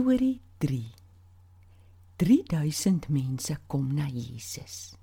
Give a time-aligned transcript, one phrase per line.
[0.00, 0.82] Storie 3
[2.16, 4.96] 3000 mense kom na Jesus.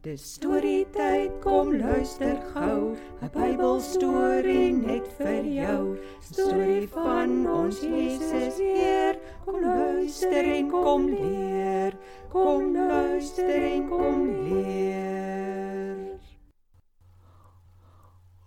[0.00, 5.98] Dis storie tyd, kom luister gou, 'n Bybelstorie net vir jou.
[6.24, 11.92] Storie van ons Jesus Heer, kom luister en kom leer.
[12.32, 16.16] Kom luister en kom leer.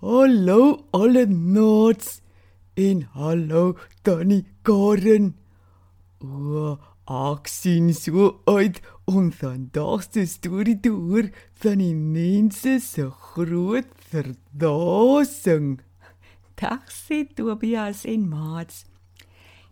[0.02, 2.22] Hallo alle nots
[2.80, 5.34] en hallo Tannie Karen.
[6.24, 6.78] O,
[7.10, 8.80] ek sien so uit
[9.10, 11.28] om vandag se storie te hoor
[11.60, 15.80] van die mense se groot verdasing.
[16.60, 18.86] Dag sê Tobias en Mats.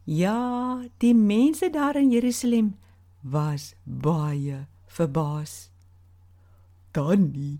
[0.03, 2.75] Ja, die mense daar in Jerusalem
[3.23, 4.65] was baie
[4.99, 5.69] verbaas.
[6.95, 7.59] Tannie,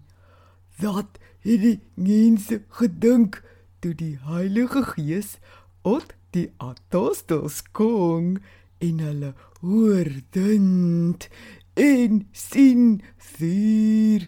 [0.79, 3.43] wat het die mense gedink
[3.79, 5.37] toe die Heilige Gees
[5.81, 8.37] op die apostels kom
[8.83, 11.29] en hulle hoor dit
[11.77, 14.27] en sien vuur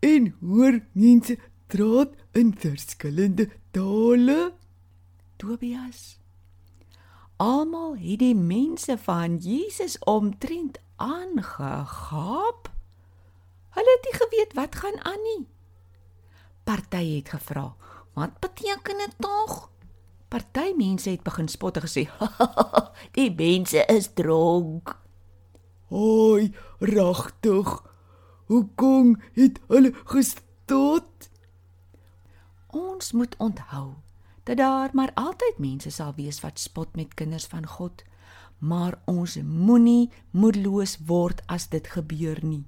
[0.00, 1.36] en hoor mense
[1.72, 4.52] praat in verskillende tale
[5.40, 6.18] Tobias.
[7.40, 12.68] Almal het die mense van Jesus omtrent aangegaap.
[13.76, 15.46] Hulle het nie geweet wat gaan aan nie.
[16.64, 17.70] Party het gevra,
[18.12, 19.70] "Wat beteken dit tog?"
[20.28, 22.08] Party mense het begin spot en gesê,
[23.16, 24.98] "Die mense is dronk."
[25.90, 27.82] Hoi, regtig.
[28.46, 31.30] Hoekom het hulle gestot?
[32.66, 33.94] Ons moet onthou
[34.42, 38.02] dat daar maar altyd mense sal wees wat spot met kinders van God,
[38.58, 42.64] maar ons moenie moedeloos word as dit gebeur nie.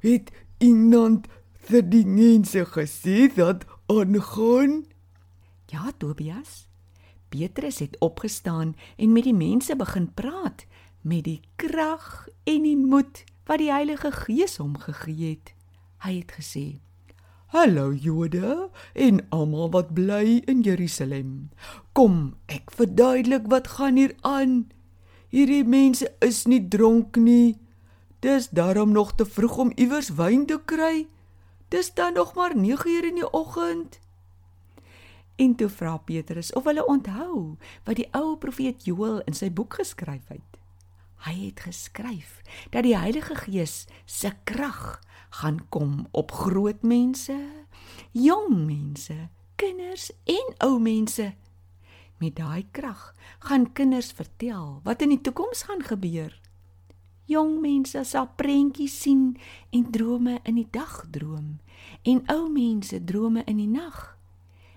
[0.00, 1.28] Het iemand
[1.68, 4.84] vir die mense gesê dat aangaan?
[5.66, 6.68] Ja, Tobias.
[7.28, 10.66] Petrus het opgestaan en met die mense begin praat
[11.00, 15.54] met die krag en die moed wat die Heilige Gees hom gegee het.
[16.02, 16.64] Hy het gesê:
[17.54, 21.50] Hallo Jode en almal wat bly in Jerusalem.
[21.92, 24.66] Kom, ek verduidelik wat gaan hier aan.
[25.30, 27.58] Hierdie mense is nie dronk nie.
[28.20, 31.06] Dis daarom nog te vroeg om iewers wyn te kry.
[31.68, 33.98] Dis dan nog maar 9uur in die oggend.
[35.36, 39.74] En toe vra Petrus of hulle onthou wat die ou profeet Joël in sy boek
[39.80, 40.60] geskryf het.
[41.26, 42.40] Hy het geskryf
[42.70, 45.00] dat die Heilige Gees se krag
[45.42, 47.36] gaan kom op groot mense,
[48.12, 51.34] jong mense, kinders en ou mense.
[52.16, 56.32] Met daai krag gaan kinders vertel wat in die toekoms gaan gebeur.
[57.26, 59.36] Jong mense sal prentjies sien
[59.74, 61.56] en drome in die dag droom
[62.06, 64.14] en ou mense drome in die nag.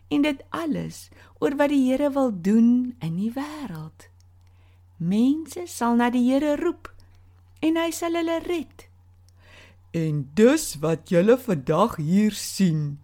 [0.09, 4.09] En dit alles oor wat die Here wil doen in die wêreld.
[4.97, 6.89] Mense sal na die Here roep
[7.61, 8.88] en hy sal hulle red.
[9.93, 12.97] En dus wat julle vandag hier sien.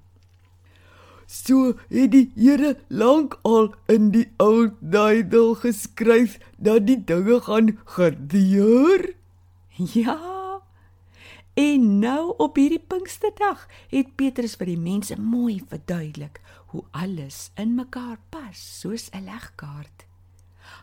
[1.29, 7.75] So het die Here lank al in die ou Bybel geskryf dat die dinge gaan
[7.97, 9.13] gebeur.
[9.93, 10.61] Ja.
[11.53, 16.41] En nou op hierdie Pinksterdag het Petrus vir die mense mooi verduidelik
[16.73, 20.05] hoe alles in mekaar pas soos 'n legkaart.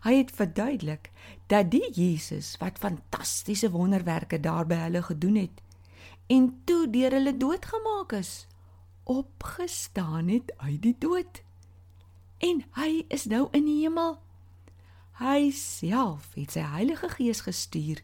[0.04, 1.10] Hy het verduidelik
[1.46, 5.62] dat die Jesus wat fantastiese wonderwerke daar by hulle gedoen het
[6.26, 8.46] en toe deur hulle doodgemaak is,
[9.04, 11.42] opgestaan het uit die dood.
[12.38, 14.16] En hy is nou in die hemel.
[15.20, 18.00] Hy self het sy Heilige Gees gestuur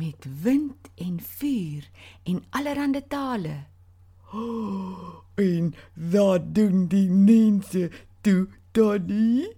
[0.00, 1.90] met wind en vuur
[2.22, 3.56] en allerlei tale.
[4.32, 7.90] Oh, en wat doen die mense
[8.20, 9.56] toe Tannie?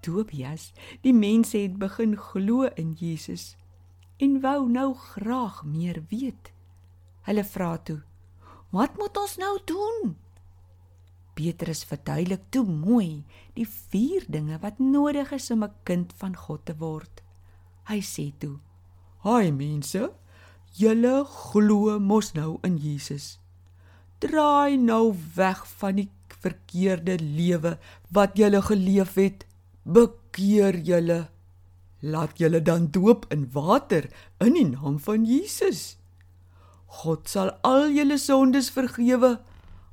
[0.00, 0.70] Tobias,
[1.04, 3.54] die mense het begin glo in Jesus
[4.20, 6.50] en wou nou graag meer weet.
[7.28, 8.00] Hulle vra toe:
[8.70, 10.16] "Wat moet ons nou doen?"
[11.34, 13.24] Petrus verduidelik toe mooi
[13.54, 17.22] die vier dinge wat nodig is om 'n kind van God te word.
[17.84, 18.58] Hy sê toe:
[19.24, 20.10] "Haai mense,
[20.72, 23.38] julle glo mos nou in Jesus.
[24.18, 26.08] Draai nou weg van die
[26.40, 27.78] verkeerde lewe
[28.12, 29.46] wat julle geleef het.
[29.84, 31.28] Bekeer julle.
[32.00, 34.08] Laat julle dan doop in water
[34.40, 35.96] in die naam van Jesus."
[36.90, 39.38] God sal al julle sondes vergewe.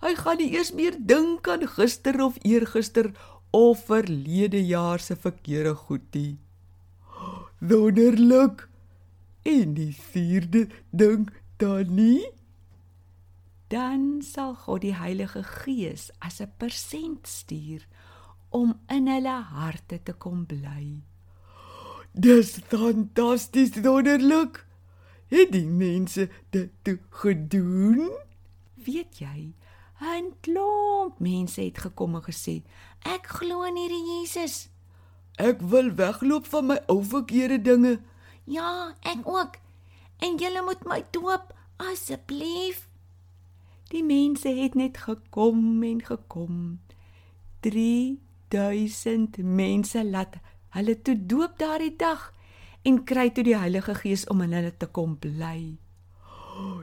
[0.02, 3.12] Hy gaan nie eers meer dink aan gister of eergister
[3.54, 6.38] of verlede jaar se verkeerde goed nie.
[7.70, 8.68] Wonderlik.
[9.48, 12.26] En die vierde ding dan nie?
[13.72, 17.88] Dan sal God die Heilige Gees as 'n persent stuur
[18.50, 21.04] om in hulle harte te kom bly.
[22.12, 24.66] Dis fantasties wonderlik.
[25.28, 28.12] Het die mense dit toe gedoen?
[28.74, 29.54] Weet jy,
[30.02, 32.64] 'n klomp mense het gekom en gesê,
[33.02, 34.70] "Ek glo in hierdie Jesus."
[35.36, 38.00] Ek wil wegloop van my ou verkeerde dinge.
[38.48, 39.58] Ja, ek ook.
[40.24, 41.52] En julle moet my doop
[41.84, 42.86] asseblief.
[43.92, 46.80] Die mense het net gekom en gekom.
[47.68, 50.40] 3000 mense laat
[50.78, 52.32] hulle toe doop daardie dag
[52.88, 55.76] en kry toe die Heilige Gees om in hulle te kom bly.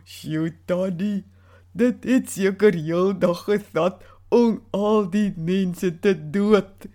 [0.04, 1.24] Sjoe, Daddy,
[1.72, 6.90] dit het seker heeldag gesat om al die mense te dood.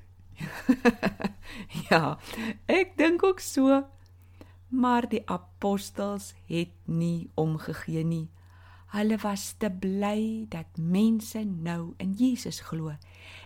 [1.89, 2.19] ja,
[2.69, 3.81] ek dink ook so.
[4.69, 8.27] Maar die apostels het nie omgegee nie.
[8.89, 12.95] Hulle was te bly dat mense nou in Jesus glo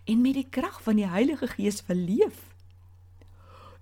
[0.03, 2.53] en met die krag van die Heilige Gees verleef.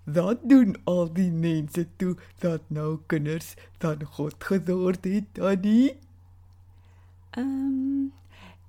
[0.04, 5.94] Wat doen al die mense toe dat nou kinders van God geword het, Daddy?
[7.38, 8.10] Ehm um,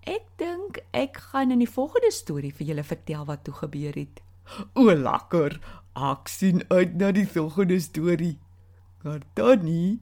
[0.02, 4.20] ek dink ek gaan in die volgende storie vir julle vertel wat toe gebeur het.
[4.74, 5.56] O, lekker.
[5.94, 8.36] Ek sien uit na die volgende storie.
[9.02, 9.98] Maar Danny,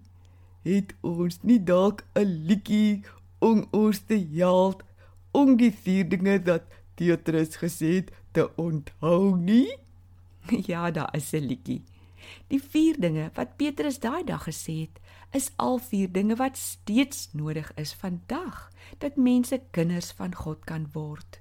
[0.63, 3.05] het ons nie dalk 'n liedjie
[3.39, 4.85] om ons te help
[5.31, 6.63] om die vier dinge dat
[6.95, 9.77] Petrus gesê het te onthou nie?
[10.71, 11.83] Ja, daar is 'n liedjie.
[12.47, 15.01] Die vier dinge wat Petrus daai dag gesê het,
[15.31, 20.89] is al vier dinge wat steeds nodig is vandag dat mense kinders van God kan
[20.93, 21.41] word.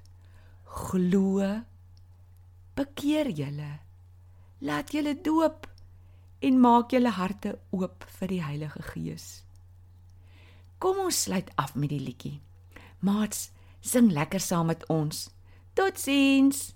[0.64, 1.62] Glo,
[2.74, 3.78] bekeer julle,
[4.58, 5.69] laat julle doop
[6.40, 9.26] en maak julle harte oop vir die Heilige Gees.
[10.80, 12.38] Kom ons sluit af met die liedjie.
[13.04, 13.50] Maats,
[13.80, 15.28] sing lekker saam met ons.
[15.76, 16.70] Totsiens.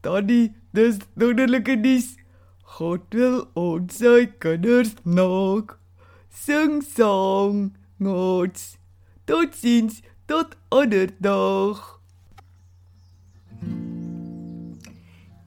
[0.00, 2.14] Daddy, dis wonderlike nuus.
[2.78, 5.76] God wil ons sy kinders maak.
[6.32, 8.76] Sing song, nots.
[9.28, 11.84] Totsiens, tot ander dag.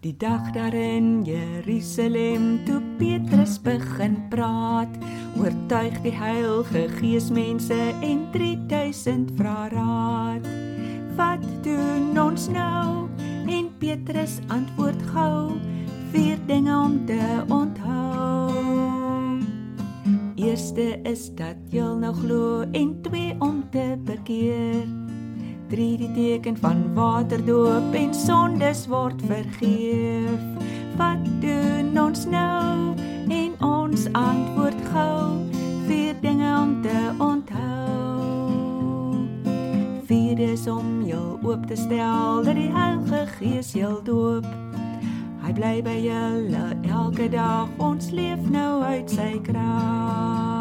[0.01, 4.89] Die dag daar in Jerusalem toe Petrus begin praat,
[5.37, 10.47] oortuig die Heilige Gees mense en 3000 vra raad.
[11.19, 13.09] Wat doen ons nou?
[13.45, 15.61] En Petrus antwoord gou,
[16.09, 17.21] vier dinge om te
[17.53, 19.37] onthou.
[20.33, 24.89] Eerste is dat jy nou glo en twee om te bekeer.
[25.71, 30.41] 3 die teken van waterdoop en sondes word vergeef.
[30.97, 32.95] Wat doen ons nou?
[33.31, 35.47] En ons antwoord gou,
[35.87, 37.71] vier dinge om te onthou.
[40.11, 44.47] Vier is om jou oop te stel dat die Heilige Gees jou doop.
[45.41, 50.60] Hy bly by julle elke dag, ons leef nou uit sy krag.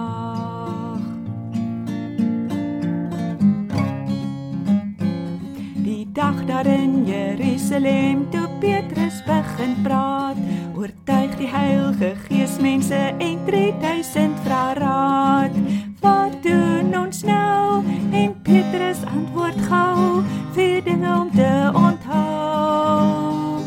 [6.50, 10.36] Daar in Jerusalem toe Petrus begin praat
[10.74, 15.54] oortuig die heilige gees mense en 3000 vra raad.
[16.00, 17.84] Wat doen ons nou?
[18.10, 20.24] En Petrus antwoord gou
[20.56, 23.62] vier dinge om te onthou.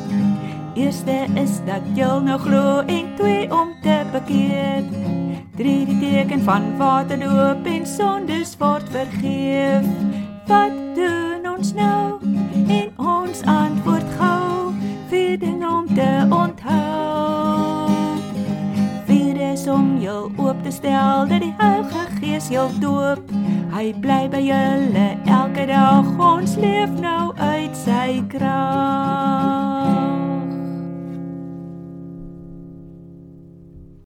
[0.76, 4.84] Eerste is dat jy nou glo en twee om te bekeer.
[5.56, 9.88] Drie die teken van waterdoop en sondes word vergeef.
[10.52, 12.33] Wat doen ons nou
[12.68, 14.74] en ons antwoord gou
[15.10, 17.88] vir dinge om te onthou.
[19.08, 23.32] Vir is om jou oop te stel dat die Heilige Gees jou doop.
[23.74, 26.12] Hy bly by julle elke dag.
[26.18, 30.23] Ons leef nou uit sy krag.